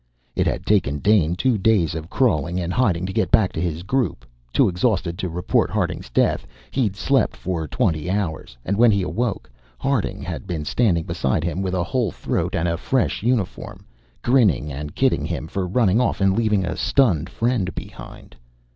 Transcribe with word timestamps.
It 0.35 0.47
had 0.47 0.65
taken 0.65 0.97
Dane 0.97 1.35
two 1.35 1.59
days 1.59 1.93
of 1.93 2.09
crawling 2.09 2.59
and 2.59 2.73
hiding 2.73 3.05
to 3.05 3.13
get 3.13 3.29
back 3.29 3.53
to 3.53 3.61
his 3.61 3.83
group, 3.83 4.25
too 4.51 4.67
exhausted 4.67 5.15
to 5.19 5.29
report 5.29 5.69
Harding's 5.69 6.09
death. 6.09 6.47
He'd 6.71 6.95
slept 6.95 7.35
for 7.35 7.67
twenty 7.67 8.09
hours. 8.09 8.57
And 8.65 8.77
when 8.77 8.89
he 8.89 9.03
awoke, 9.03 9.47
Harding 9.77 10.23
had 10.23 10.47
been 10.47 10.65
standing 10.65 11.03
beside 11.03 11.43
him, 11.43 11.61
with 11.61 11.75
a 11.75 11.83
whole 11.83 12.09
throat 12.09 12.55
and 12.55 12.67
a 12.67 12.77
fresh 12.77 13.21
uniform, 13.21 13.85
grinning 14.23 14.71
and 14.73 14.95
kidding 14.95 15.23
him 15.23 15.47
for 15.47 15.67
running 15.67 16.01
off 16.01 16.19
and 16.19 16.35
leaving 16.35 16.65
a 16.65 16.75
stunned 16.77 17.29
friend 17.29 17.75
behind. 17.75 18.35